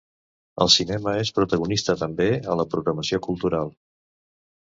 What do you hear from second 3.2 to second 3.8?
cultural.